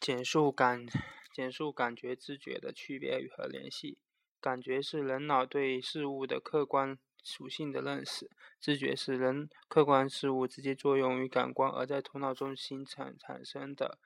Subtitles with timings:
[0.00, 0.86] 简述感
[1.34, 3.98] 简述感觉知觉的区别与和联系。
[4.40, 13.98] 感觉是人脑对事物的客观属性的认识，知觉是人客观事物直接作用于感官而在头脑中形成产生的，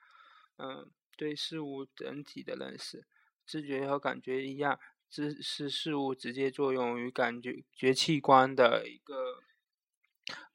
[0.57, 3.07] 嗯，对事物整体的认识。
[3.45, 4.77] 知觉和感觉一样，
[5.09, 9.41] 知是事物直接作用于感觉觉器官的一个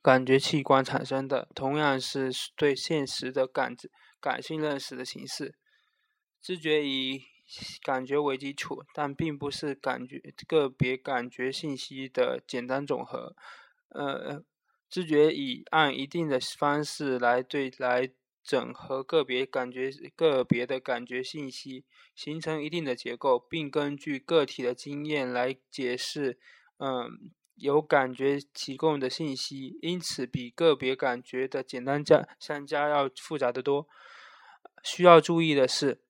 [0.02, 3.90] 感觉器官产生的，同样是对现实的感知
[4.20, 5.54] 感性认识的形式。
[6.40, 7.22] 知觉以
[7.82, 13.34] 感觉为基础，但并不是感觉个别感觉信息的简单总和。
[13.88, 14.44] 呃，
[14.88, 18.10] 知觉以按一定的方式来对来
[18.42, 26.38] 整合个别感觉个别的感觉信息，形成一定的结构，并根据个体的经验来解释。
[26.78, 33.86] 嗯，由感觉提供的信息，因此比个别感觉的简单加相加要复杂的多。
[34.82, 36.00] 需要注意的是。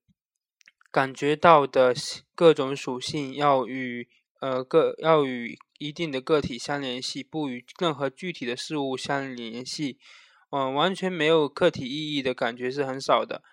[0.93, 1.95] 感觉到的
[2.35, 4.09] 各种属性要与
[4.41, 10.01] 呃个要与一定的个体相联系，不与任何具体的事物相联系。
[10.51, 13.45] 嗯，完全没有客体意义的感觉是很少的。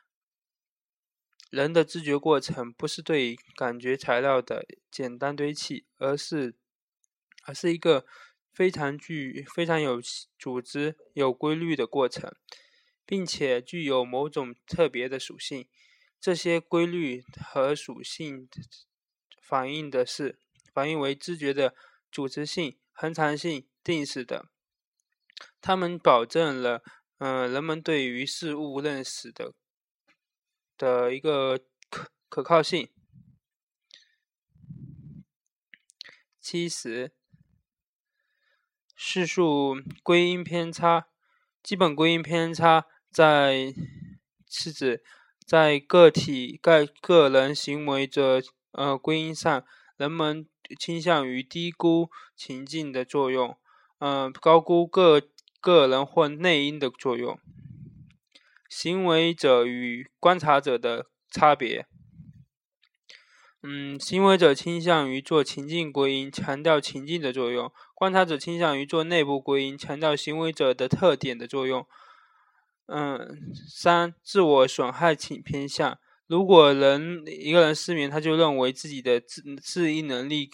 [1.51, 6.55] 人的知觉过程不是对感觉材料的简单堆砌，而是
[7.45, 8.07] 而是一个
[8.51, 10.01] 非常具非常有
[10.39, 12.35] 组织、有规律的过程，
[13.07, 15.67] 并且具有某种特别的属性。
[16.19, 18.49] 这些规律和属性
[19.41, 20.37] 反映的是
[20.73, 21.73] 反映为知觉的
[22.11, 24.49] 组织性、恒常性、定式的。
[25.61, 26.83] 它们保证了，
[27.19, 29.53] 嗯，人们对于事物认识的
[30.77, 32.89] 的一个可可靠性。
[36.41, 37.13] 七十，
[38.95, 41.07] 叙述归因偏差。
[41.63, 42.85] 基本归因偏差
[43.17, 43.73] 在
[44.49, 45.01] 是指。
[45.45, 49.63] 在个体、个个人行为的呃归因上，
[49.95, 50.45] 人们
[50.77, 53.55] 倾向于低估情境的作用，
[53.99, 55.21] 嗯，高估个
[55.61, 57.39] 个人或内因的作用。
[58.67, 61.85] 行为者与观察者的差别，
[63.63, 71.87] 嗯，行为者倾向于做情境归因，强调情境的作用；观察者倾向于做内部归因，强调行为者的特点的作用。
[72.87, 75.99] 嗯，三自我损害倾向。
[76.27, 80.49] 如果人一个人失眠，他就认为自己的自自愈能力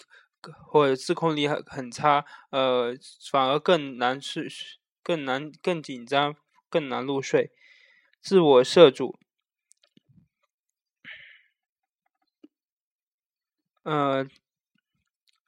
[0.66, 2.92] 或者自控力很很差，呃，
[3.30, 4.48] 反而更难睡，
[5.02, 6.34] 更难更紧张，
[6.68, 7.52] 更难入睡。
[8.20, 9.16] 自我摄主，
[13.84, 14.26] 呃，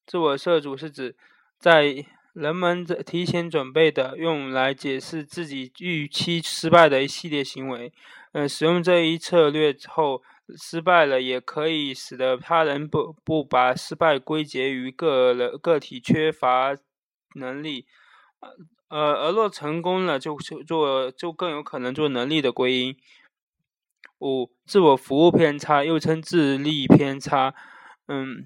[0.06, 1.16] 自我摄主是指
[1.58, 2.06] 在。
[2.36, 7.90] 人们在提前准备的，用来解释自己预期失败的一系列行为。
[8.32, 10.22] 嗯，使用这一策略后，
[10.54, 16.76] 失败了也可以使得他人不不把失败归结于个人个体缺乏
[17.36, 17.86] 能力。
[18.88, 22.94] 呃，而若成功了，就做就更有可能做能力的归因。
[24.18, 27.54] 五、自我服务偏差，又称智力偏差。
[28.08, 28.44] 嗯，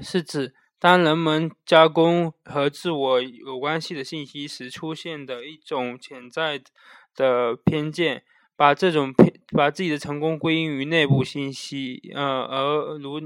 [0.00, 0.54] 是指。
[0.78, 6.62] 当人们加工和自我有关系的信息时，出现的一种潜在
[7.14, 8.22] 的偏见，
[8.54, 13.20] 把这种偏把自己的成功归因于内部信息，呃，而如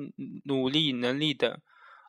[0.45, 1.61] 努力、能力等，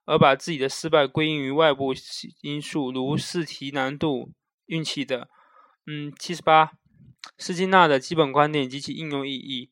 [0.05, 1.93] 而把自己的失败归因于外部
[2.41, 4.31] 因素，如试题难度、
[4.67, 5.27] 运气的。
[5.87, 6.73] 嗯，七十八，
[7.39, 9.71] 斯金纳的基本观点及其应用意义。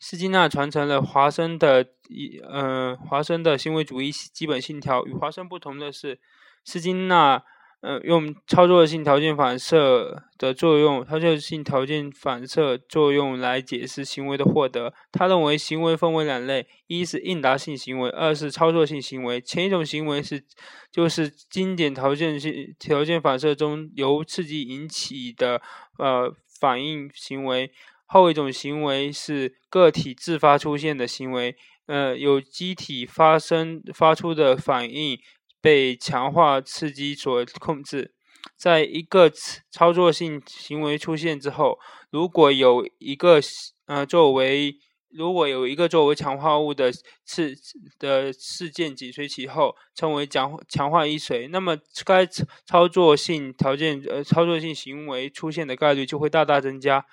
[0.00, 5.04] 斯金纳传承了华生的一嗯华生的行为主义基本信条。
[5.04, 6.18] 与华生不同的是，
[6.64, 7.42] 斯金纳
[7.82, 14.94] 嗯用操作性条件反射的作用，操作性条件反射作用来解释行为的获得。
[15.12, 19.38] 他认为行为分为两类：一是应答性行为，二是操作性行为。
[19.38, 20.42] 前一种行为是
[20.90, 25.60] 就是经典条件性条件反射中由刺激引起的
[25.98, 27.70] 呃反应行为。
[28.12, 31.54] 后一种行为是个体自发出现的行为，
[31.86, 35.16] 呃，有机体发生发出的反应
[35.60, 38.12] 被强化刺激所控制。
[38.56, 39.30] 在一个
[39.70, 41.78] 操作性行为出现之后，
[42.10, 43.38] 如果有一个
[43.86, 44.74] 呃作为
[45.12, 46.90] 如果有一个作为强化物的
[47.24, 47.54] 次
[48.00, 52.26] 的事件紧随其后，称为强强化依随，那么该
[52.66, 57.04] 操作性条件呃操作性行为出现的概率就会大大增加。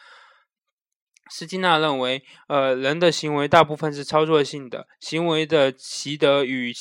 [1.30, 6.74] 斯金纳认为，呃，人的行为大部分是操作性的，行为的习得与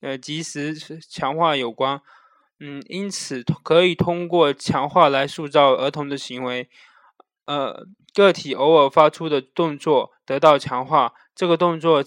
[0.00, 0.74] 呃及时
[1.08, 2.00] 强化有关。
[2.60, 6.68] 嗯，因此可以通过强化来塑造儿童的行为。
[7.44, 12.04] 呃，个体偶尔发出的动作得到强化，这个动作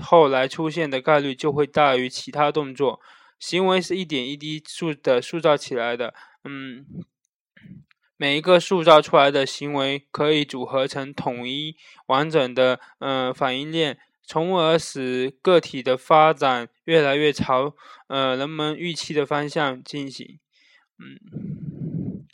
[0.00, 3.00] 后来出现的概率就会大于其他动作。
[3.40, 6.14] 行为是一点一滴塑的塑造起来的，
[6.44, 6.86] 嗯，
[8.18, 11.76] 每一个塑造出来的行为可以组合成统一
[12.08, 17.74] 完整的呃反应链，从而使个体的发展越来越朝
[18.08, 20.38] 呃人们预期的方向进行。
[20.98, 22.26] 嗯，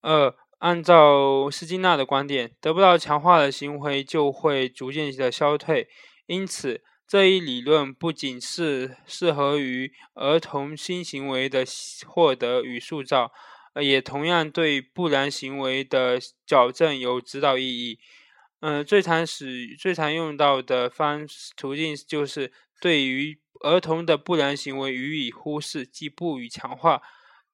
[0.00, 0.34] 二。
[0.62, 5.88] 按照斯金纳的观点，得不到强化的行为就会逐渐的消退。
[6.26, 11.64] 因此，这一理论不仅是适合于儿童新行为的
[12.06, 13.32] 获得与塑造，
[13.74, 17.98] 呃也同样对不良行为的矫正有指导意义。
[18.60, 21.26] 嗯，最常使、最常用到的方
[21.56, 27.02] 途径就是对于儿童的不良行为予以忽视，即不予强化。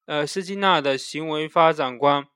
[0.05, 2.27] 呃，斯金纳的行为发展观。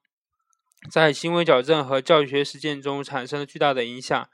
[0.91, 4.30] 在行为矫正和教学实践中产生了巨大的影响。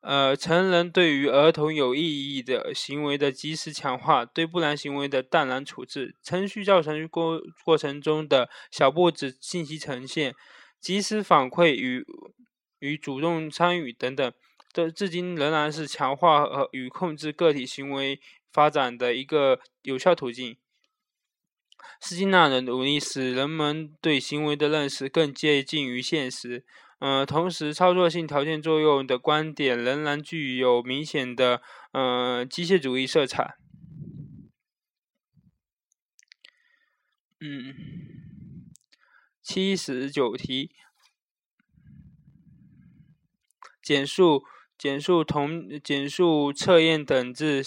[0.00, 10.34] 呃，成人对于儿童有意义的行为的及时强化，对不良行为的淡然处置，程序教程过过程中的小步子信息呈现，
[10.80, 12.06] 及时反馈与
[12.78, 14.32] 与主动参与等等，
[14.72, 18.18] 都至今仍然是强化和与控制个体行为
[18.50, 20.56] 发展的一个有效途径。
[22.00, 26.64] 斯金纳的努力使人们对行为的认识更接近于现实。
[27.00, 31.62] 呃，同时，操作性条件作用的观点仍然具有明显的
[31.92, 33.56] 呃机械主义色彩。
[37.40, 37.74] 嗯，
[39.42, 40.72] 七十九题，
[43.82, 44.44] 简述
[44.76, 47.64] 简述同简述测验等值，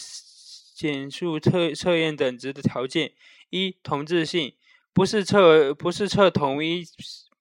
[0.76, 3.14] 简述测测验等值的条件。
[3.50, 4.56] 一同质性
[4.94, 6.84] 不是测不是测同一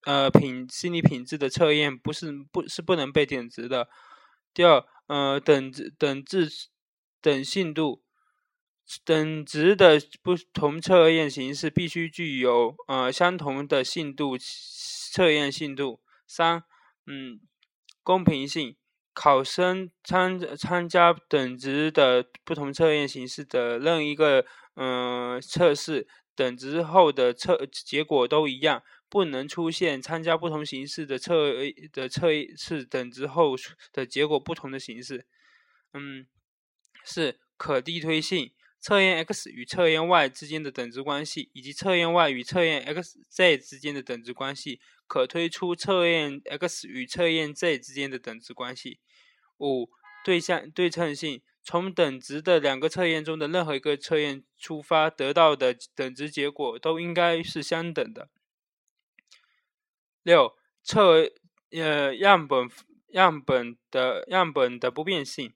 [0.05, 3.89] 呃品心理品质的测验不是不是不能被点值的。
[4.55, 6.51] 第二呃等值等质
[7.21, 8.03] 等信度
[9.05, 14.37] 等值的不同测验形式必须具有呃相同的信度
[15.13, 16.01] 测验信度。
[16.27, 16.63] 三
[17.07, 17.41] 嗯
[18.03, 18.77] 公平性
[19.15, 24.45] 考生参参加等值的不同测验形式的任一个。
[24.75, 28.83] 嗯，测试等值后的测结果都一样，
[29.13, 31.53] 不能出现参加不同形式的测
[31.93, 33.55] 的测试等值后
[33.93, 35.27] 的结果不同的形式。
[35.93, 36.27] 嗯，
[37.05, 48.99] 是可递推性，测验 x 与测验 y 之间的等值关系，以及测验 y 与测验 xz 之间的等值关系，可推出测验 x 与测验 z 之间的等值关系。
[49.59, 49.91] 五，
[50.25, 51.43] 对象对称性。
[51.63, 58.31] 从等值的两个测验中的任何一个测验出发，得到的等值结果都应该是相等的。
[60.23, 61.31] 六、测
[61.71, 62.69] 呃样本
[63.09, 65.55] 样本的样本的不变性，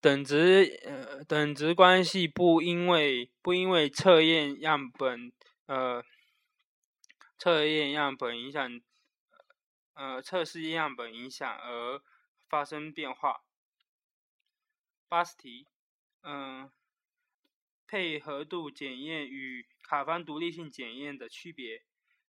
[0.00, 5.32] 等值呃等值关系不因为不因为测验样本
[5.66, 6.04] 呃
[7.38, 8.80] 测验样本影响
[9.94, 12.02] 呃测试样本影响而。
[12.46, 13.42] 发生变化。
[15.08, 15.66] 八十题，
[16.22, 16.70] 嗯，
[17.88, 21.82] 配合度检验与卡方独立性检验的区别。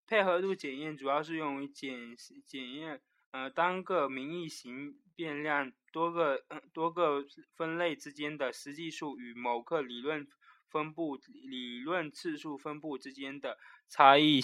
[0.08, 2.16] 配合度检验主要是用于检
[2.46, 6.44] 检验呃单个名义型变量多个
[6.74, 10.28] 多个分类之间的实际数与某个理论
[10.70, 13.58] 分布理论次数分布之间的
[13.88, 14.40] 差异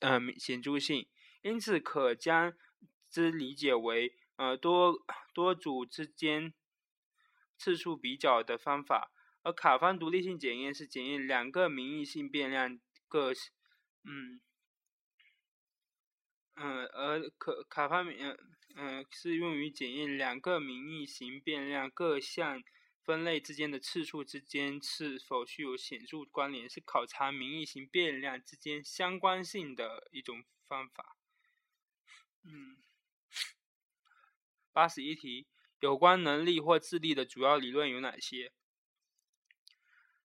[0.00, 1.06] 呃显著性，
[1.42, 2.52] 因此可将
[3.10, 4.14] 之理解为。
[4.36, 5.04] 呃，多
[5.34, 6.54] 多组之间
[7.58, 13.34] 次数比较的方法，而卡方独立性检验是检验两个名义性变量各，
[14.02, 14.40] 嗯，
[16.62, 18.36] 嗯，而可卡方嗯
[18.76, 22.62] 嗯是用于检验两个名义型变量各项
[23.02, 31.16] 分类之间的次数之间是否具有显著关联，是考察名义型变量之间相关性的一种方法，
[32.44, 32.76] 嗯。
[34.70, 35.46] 八十一题，
[35.80, 38.52] 有关能力或智力的主要理论有哪些？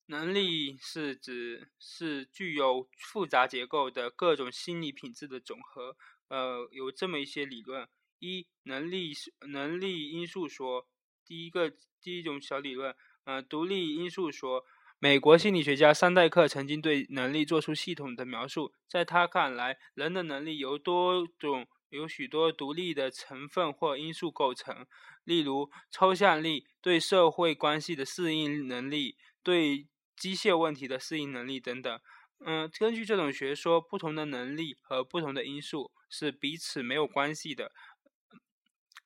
[0.08, 5.96] 能力是指是具有复杂结构的各种心理品质的总和。
[6.28, 7.88] 呃，有这么一些理论：
[8.20, 9.14] 一、能力
[9.48, 10.88] 能力因素说。
[11.26, 14.64] 第一个第一种小理论，呃，独立因素说。
[15.00, 18.74] 美国心理学家桑代克曾经对能力做出系统的描述。
[18.88, 21.68] 在他看来，人的能力由多种。
[21.90, 24.86] 有许多独立的成分或因素构成，
[25.24, 32.02] 例如抽象力、对社会关系的适应能力、对机械问题的适应能力等等。
[32.48, 37.72] 嗯，根据这种学说，不同的能力和不同的因素是彼此没有关系的。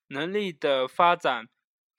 [0.07, 1.47] 能力的发展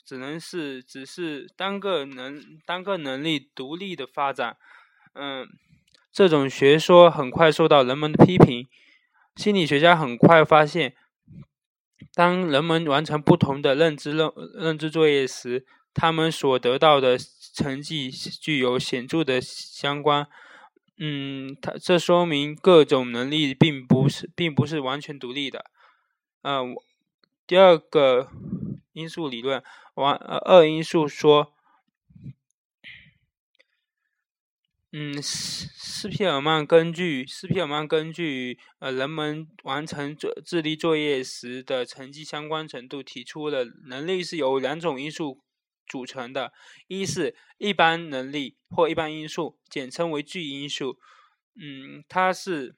[0.05, 4.59] 只能是只是单个能单个能力独立的发展。
[5.15, 5.49] 嗯，
[6.13, 8.69] 这种学说很快受到人们的批评。
[9.37, 10.95] 心理学家很快发现，
[12.13, 17.17] 当人们完成不同的认知认认知作业时，他们所得到的
[17.55, 20.29] 成绩具有显著的相关。
[21.03, 25.65] 嗯，它这说明各种能力并不是并不是完全独立的。
[26.43, 26.75] 嗯，
[27.47, 28.31] 第二个
[28.93, 29.63] 因素理论，
[29.95, 31.55] 完呃二因素说，
[34.93, 45.41] 嗯，斯斯皮尔曼根据斯皮尔曼根据呃人们完成智智力作业时的成绩相关程度，提出了能力是由两种因素。
[45.91, 46.53] 组成的，
[46.87, 50.99] 一是一般能力或一般因素，简称为巨因素。
[51.61, 52.77] 嗯，它是，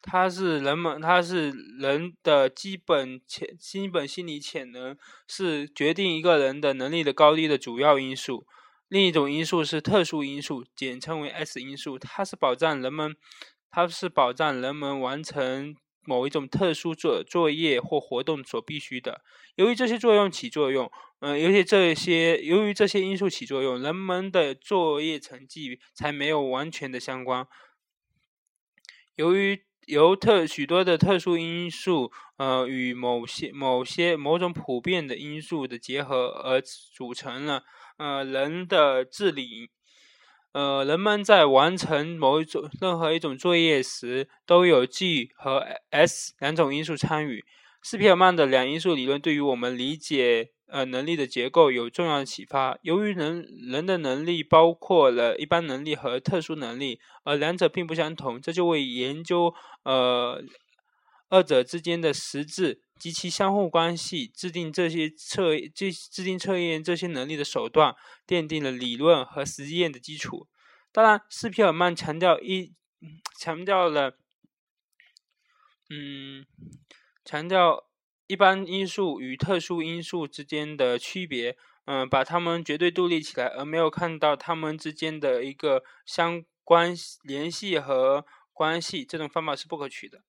[0.00, 8.46] 它是人们，它是人的基本潜基本心理潜能，是决定一个人的能力的高低的主要因素。
[8.86, 13.16] 另一种因素是特殊因素，简称为 S 因素，它是保障人们，
[13.68, 15.74] 它是保障人们完成。
[16.04, 19.22] 某一种特殊作作业或活动所必须的，
[19.56, 27.46] 由于这些作用起作用，嗯，尤其这些由于这些因素起作用，人们的作业成绩才没有完全的相关。
[29.16, 37.64] 由于由特许多的特殊因素，呃，与某些某些某种普遍的因素的结合而组成了，
[37.98, 39.70] 呃，人的智力。
[40.54, 47.44] 呃，人们在完成某一种任何一种作业时，都有 G 和 S 两种因素参与。
[47.82, 52.78] 斯皮尔曼的两因素理论对于我们理解呃能力的结构有重要的启发。
[52.82, 60.40] 由于人人的能力包括了一般能力和特殊能力，而两者并不相同，这就为研究呃
[61.30, 67.94] 二者之间的实质及其相互关系，制定这些测制制定测验这些能力的手段，
[68.26, 70.46] 奠定了理论和实验的基础。
[70.92, 72.72] 当然，斯皮尔曼强调一
[73.38, 74.16] 强调了，
[75.90, 76.46] 嗯，
[77.24, 77.88] 强调
[78.26, 90.22] 一般因素与特殊因素之间的区别，嗯，把它们绝对独立起来，而没有看到它们之间的一个相关联系和关系，这种方法是不可取的。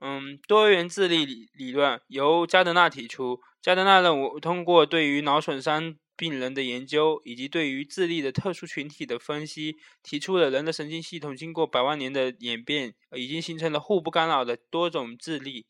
[0.00, 5.96] 嗯，多元智力理理论由加德纳提出，加德纳认为通过对于脑损伤。
[6.16, 15.66] 病人的研究以及对于智力的特殊群体的分析，提出了人的神经系统经过百万年的演变，已经形成了互不干扰的多种智力。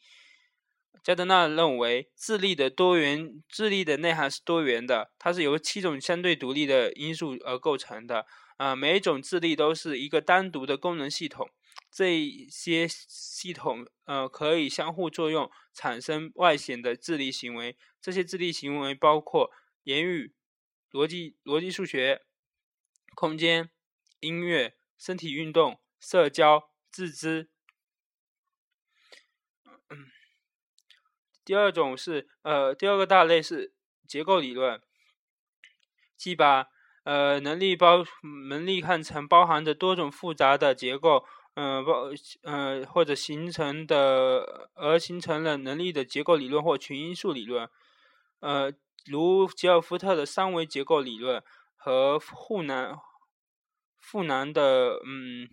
[1.02, 8.26] 加德纳认为，智力的多元，智力的内涵是多元的，它是由七种相对独立的因素而构成的。
[8.58, 11.48] 啊，每一种智力都是一个单独的功能系统，
[11.90, 17.76] 这些系统呃可以相互作用，产生外显的智力行为。
[18.00, 19.50] 这些智力行为包括。
[19.84, 20.34] 言语、
[20.90, 22.24] 逻辑、逻辑数学、
[23.14, 23.70] 空间、
[24.20, 27.50] 音乐、身体运动、社交、自知。
[31.44, 33.74] 第二种是呃，第二个大类是
[34.08, 34.80] 结构理论，
[36.16, 36.68] 即把
[37.02, 38.02] 呃能力包
[38.48, 42.10] 能力看成包含着多种复杂的结构，嗯包
[42.42, 47.68] 呃或者形成的而形成了能力的结构理论或群因素理论，
[48.40, 48.72] 呃。
[49.06, 51.44] 如吉尔福特的三维结构理论
[51.76, 52.96] 和富南
[54.00, 55.46] 富南的嗯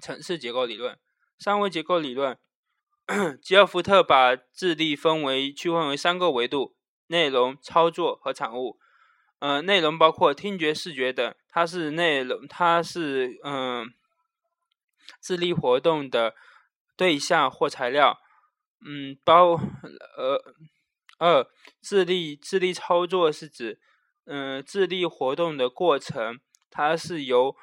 [0.00, 0.96] 城市结构理论。
[1.36, 2.38] 三维结构理论，
[3.42, 6.76] 吉尔福特把智力分为区分为三个维度：
[7.08, 8.78] 内容、操作和产物。
[9.40, 13.92] 呃，内容包括听觉、视觉等，它是内容，它是嗯
[15.20, 16.34] 智力活动的
[16.96, 18.18] 对象或材料。
[18.84, 19.52] 嗯，包
[20.16, 20.54] 呃。
[21.18, 21.46] 二、
[21.80, 23.78] 智力智力操作是指，
[24.24, 27.54] 嗯，智力活动的过程，它是由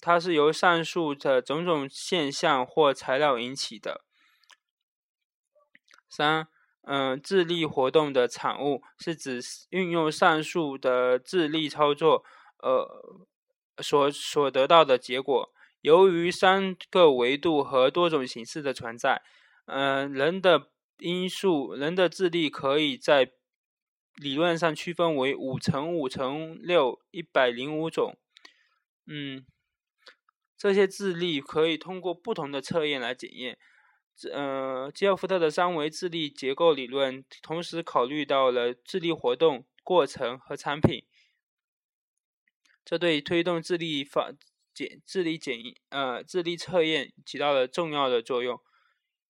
[0.00, 4.00] 它是由上述的种种现象或材料引起的。
[6.08, 6.48] 三、
[6.84, 12.24] 嗯，智力活动的产物是指运用上述的智力操作，
[12.64, 13.26] 呃，
[13.82, 15.52] 所所得到的结果。
[15.80, 19.22] 由于三个维度和多种形式的存在，
[19.66, 20.70] 嗯，人的。
[20.98, 23.32] 因素，人的智力可以在
[24.14, 28.16] 理论上区分为五乘五乘六一百零五种。
[29.04, 29.44] 嗯，
[30.56, 33.58] 这些智力可以通过不同的测验来检验。
[34.32, 41.04] 呃，吉尔福特的三维智力结构理论同时考虑到了智力活动过程和产品，
[42.84, 44.32] 这对推动智力发
[44.74, 48.60] 检智力检呃智力测验起到了重要的作用。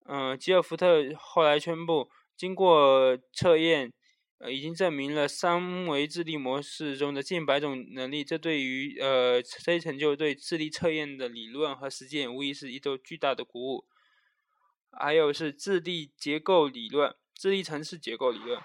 [0.07, 3.93] 嗯，吉尔福特后来宣布，经过测验，
[4.39, 8.25] 呃，已经证明了三维智力模式中的近百种能力。
[8.25, 13.87] 这对于呃这一成就对智力测验的理论和实践无疑是一种巨大的鼓舞。
[14.91, 18.61] 还有是智力结构理论、智力层次结构理论。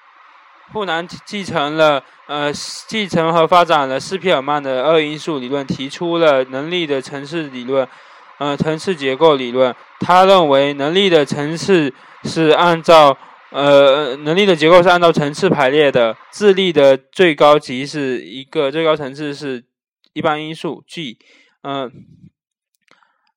[0.71, 2.51] 富南继承了呃
[2.87, 7.87] 继承和发展了斯皮尔曼的二因素理论，提出了能力的层次理论，
[8.37, 9.75] 呃层次结构理论。
[9.99, 13.17] 他认为能力的层次是按照
[13.51, 16.15] 呃能力的结构是按照层次排列的。
[16.31, 19.63] 智力的最高级是一个最高层次是
[20.13, 21.17] 一般因素 G，
[21.63, 21.91] 嗯。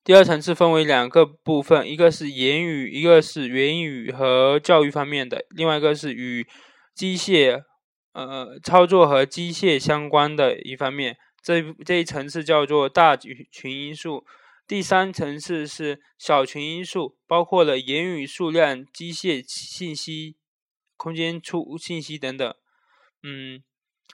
[0.05, 6.45] 第二层次分为两个部分，一个是言语，一个是言语和教育方面的，另外一个是与
[6.95, 7.63] 机械
[8.13, 11.17] 呃操作和机械相关的一方面。
[11.41, 14.25] 这这一层次叫做大群因素。
[14.67, 20.37] 第三层次是小群因素，包括了言语、数量、机械信息、
[20.95, 22.55] 空间处信息等等。
[23.21, 23.61] 嗯，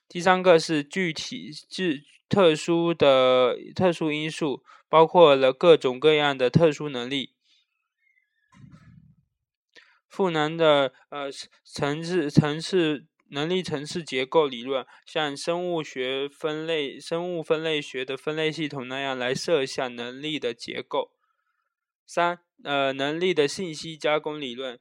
[0.07, 4.63] 第三个是具体、具特殊的特殊因素。
[4.91, 7.35] 包括了各种各样的特殊能力。
[10.09, 11.29] 赋能的呃
[11.63, 21.11] 层次层次能力层次结构理论，像生物学分类生物分类学的分类系统那样来设想能力的结构。
[22.05, 24.79] 三呃能力的信息加工理论，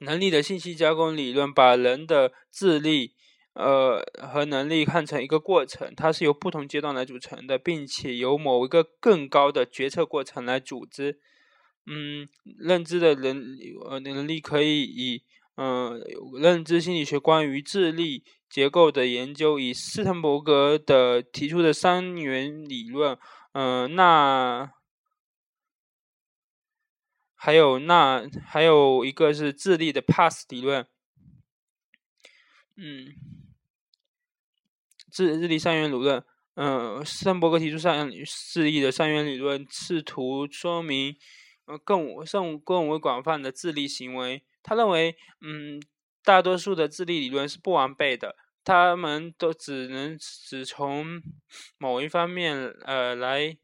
[0.00, 3.14] 能力的信息加工理论把人的智力。
[3.54, 11.18] 呃，和能力看成一个过程，它是由不同阶段来组成的，并且由某一个更高的决策过程来组织。
[11.88, 12.28] 嗯，
[12.58, 15.22] 认知的人呃能力可以以
[15.54, 15.98] 呃
[16.40, 23.18] 认知心理学关于智力结构的研究，以斯滕伯格的提出的三元理论，
[23.52, 24.70] 呃，那
[27.34, 30.86] 还有那还有一个是智力的 pass 理论，
[32.76, 33.14] 嗯。
[35.10, 36.22] 智智力三元理论，
[36.54, 38.10] 嗯，斯滕伯格提出三
[38.52, 41.16] 智力的三元理论，试图说明，
[41.68, 44.42] 呃，更更更为广泛的智力行为。
[44.62, 45.80] 他认为，嗯，
[46.24, 51.22] 大多数的智力理论是不完备的，他们都只能只从
[51.76, 53.56] 某一方面，呃，来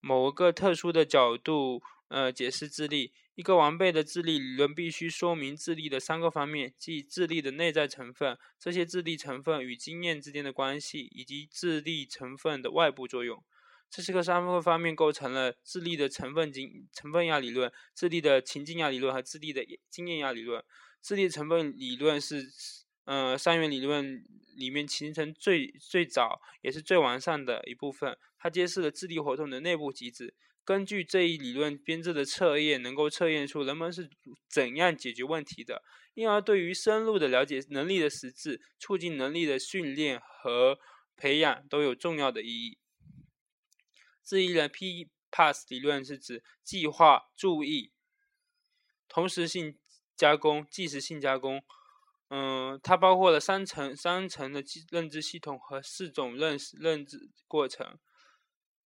[0.00, 3.12] 某个特殊的角度，呃，解释智力。
[3.34, 13.42] 一个完备的智力理论必须说明智力的三个方面，即智力的内在成分、这些智力成分与经验之间的关系，以及智力成分的外部作用。
[13.92, 20.64] 这是个三个方面构成了智力的成分经成分压理论、智力的情境压理论和智力的经验压理论。
[21.02, 22.42] 智力成分理论是，
[23.04, 24.24] 呃，三元理论
[24.56, 28.16] 里面形成最最早也是最完善的一部分。
[28.38, 30.34] 它揭示了智力活动的内部机制。
[30.64, 34.08] 根据这一理论编制的测验，能够测验出人们是
[34.48, 35.82] 怎样解决问题的，
[36.14, 40.78] 因而对于深入的了解能力的实质、促进能力的训练和
[41.14, 42.78] 培养都有重要的意义。
[44.24, 47.92] 这一的 P Pass 理论是指计划、注意、
[49.08, 49.78] 同时性
[50.16, 51.62] 加工、即时性加工。
[52.28, 57.98] 嗯，它包括了三层三层的认知系统和四种认识认知过程。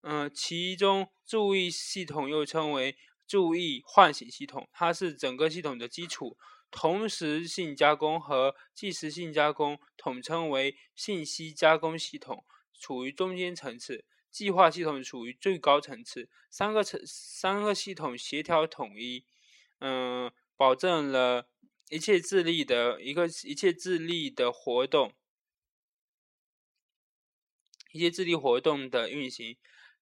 [0.00, 2.96] 嗯，其中注意系统又称为
[3.26, 6.36] 注意唤醒系统，它是整个系统的基础。
[6.70, 12.44] 同时性加工和即时性加工统称为信息加工系统，
[12.78, 14.04] 处于中间层次。
[14.30, 16.28] 计划系统处于最高层次。
[16.50, 19.24] 三个层三个系统协调统一，
[19.80, 21.48] 嗯，保证了
[21.88, 25.12] 一切智力的一个一切智力的活动，
[27.92, 29.56] 一些智力活动的运行。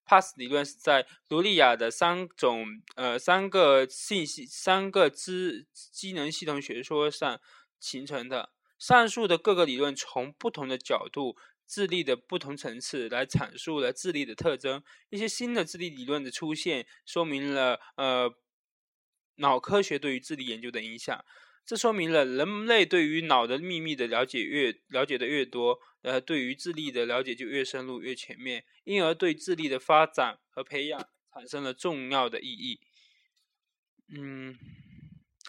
[0.06, 7.40] Pass 理论是在卢利亚的三种呃三个信息三个知机能系统学说上
[7.80, 8.52] 形成的。
[8.78, 14.82] 上述的各个理论从不同的角度、智力的不同层次来阐述了智力的特征。
[15.10, 18.32] 一些新的智力理论的出现，说明了呃
[19.36, 21.24] 脑科学对于智力研究的影响。
[21.66, 32.80] 这说明了人类对于脑的秘密的了解越了解的越多，呃，对于智力的了解就越深入越全面，因而对智力的发展和培养产生了重要的意义。
[34.08, 34.58] 嗯，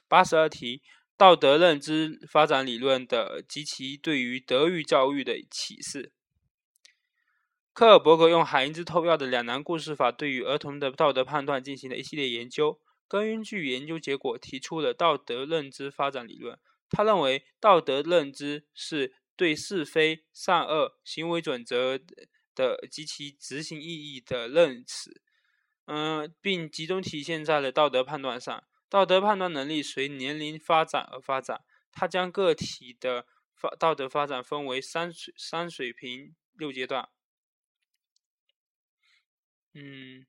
[0.07, 0.81] 八十二题，
[1.17, 6.11] 道德认知发展理论的及其对于德育教育的启示。
[7.71, 12.79] 科尔伯格用海因兹偷药的两难故事法，对于儿童的道德判断进行了一系列研究。
[13.07, 16.57] 根据研究结果，提出了道德认知发展理论。
[16.89, 21.99] 他认为，道德认知是对是非、善恶、行为准则
[22.55, 25.21] 的及其执行意义的认识，
[25.85, 28.63] 嗯，并集中体现在了道德判断上。
[28.89, 37.09] 道德判断能力随年龄发展而发展，它将个体的发道德发展分为三水三水平六阶段。
[39.73, 40.25] 嗯，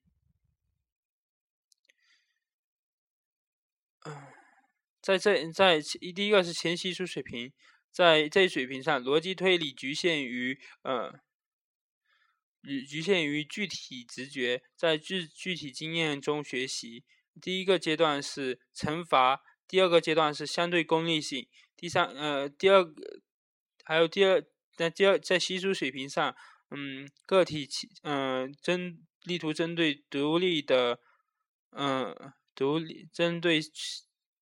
[4.05, 4.13] 嗯，
[5.01, 7.53] 在这在第一个是前习俗水平，
[7.91, 11.19] 在这一水平上，逻辑推理局限于呃。
[12.63, 17.05] 局局限于具体直觉，在具具体经验中学习。
[17.39, 22.85] 第一个阶段是惩罚，第二个阶段是相对功利性，第三呃第二
[23.83, 24.43] 还有第二
[24.75, 26.35] 在第二在习俗水平上，
[26.71, 27.67] 嗯个体
[28.03, 30.99] 嗯针力图针对独立的
[31.71, 33.59] 嗯独立针对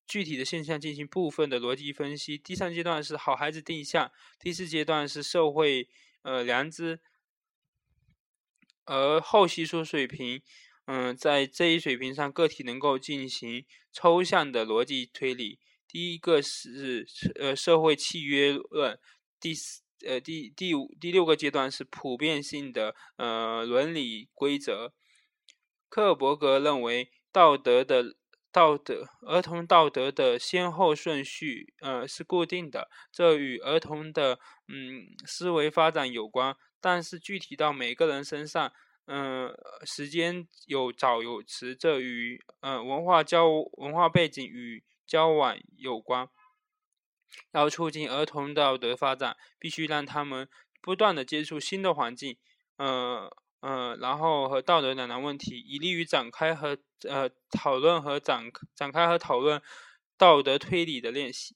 [0.08, 2.38] 具体的现象进行部分的逻辑分析。
[2.38, 5.90] 第三阶段是好孩子定向，第四阶段是社会
[6.22, 7.02] 呃良知。
[8.88, 10.44] 而后习俗水平，
[10.86, 15.60] 嗯，在这一水平上，个体能够进行抽象的逻辑推理。
[15.88, 17.08] 第一个是
[17.40, 19.00] 呃社会契约论，
[19.40, 24.94] 第四呃第第五第六个阶段是普遍性的呃伦理规则。
[25.90, 28.16] 克尔伯格认为，道德的
[28.52, 36.56] 道德儿童道德的先后顺序呃是固定的，这与儿童的嗯思维发展有关。
[36.82, 38.72] 但是具体到每个人身上，
[39.06, 46.28] 嗯，时间有早有迟，这与嗯文化交文化背景与交往有关。
[47.52, 50.50] 要促进儿童道德发展，必须让他们
[50.82, 52.38] 不断的接触新的环境，
[52.78, 59.62] 嗯嗯，然后和道德两难问题，以利于展开和呃讨论和展展开和讨论
[60.18, 61.56] 道德推理的练习。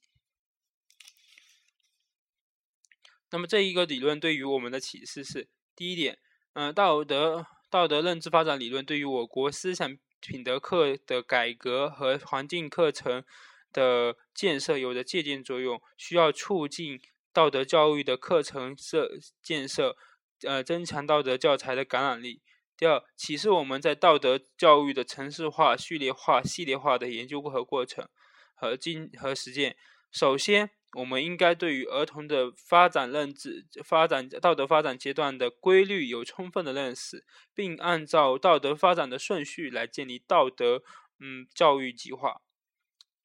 [3.32, 6.20] 那么这一个理论对于我们的启示是：第一点，
[6.60, 13.24] 嗯，道德道德认知发展理论对于我国思想品德课的改革和环境课程
[13.72, 17.00] 的建设有着借鉴作用，需要促进
[17.32, 19.10] 道德教育的课程设
[19.42, 19.96] 建设，
[20.42, 22.42] 呃，增强道德教材的感染力。
[22.76, 28.06] 第二，启示我们在道德教育的城市化、序列化、系列化的研究和过程
[28.54, 29.78] 和经和实践。
[30.12, 30.72] 首先。
[30.94, 40.82] 我们应该对于儿童的发展认知、发展道德发展阶段的规律有充分的认识，并按照道德发展的顺序来建立道德
[41.20, 42.42] 嗯教育计划。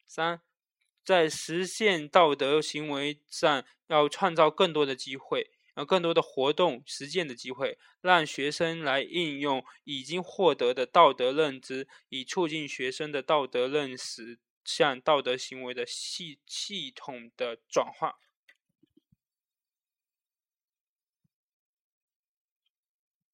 [0.07, 0.42] 三，
[1.03, 14.38] 在实现道德行为上，要创造更多的机会，呃，更多的活动实践的机会，让学生来应用已经获得的道德认知，以促进学生的道德认识。
[14.64, 18.23] 向道德行为的系系统的转化。